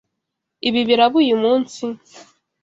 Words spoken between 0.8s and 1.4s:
biraba uyu